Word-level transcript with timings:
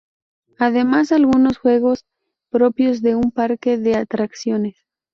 Además 0.57 1.11
algunos 1.11 1.59
juegos 1.59 2.07
propios 2.49 3.03
de 3.03 3.13
un 3.13 3.29
parque 3.31 3.77
de 3.77 3.97
atracciones. 3.97 4.75